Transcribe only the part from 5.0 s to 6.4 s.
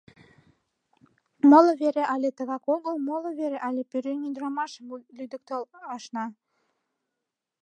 лӱдыктыл ашна.